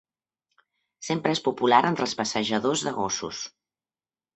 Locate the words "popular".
1.49-1.83